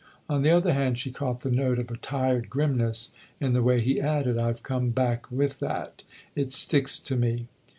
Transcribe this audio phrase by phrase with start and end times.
[0.27, 3.79] On the other hand she caught the note of a tired grimness in the way
[3.79, 6.01] he added:" I've come back with that.
[6.35, 7.45] It sticks to me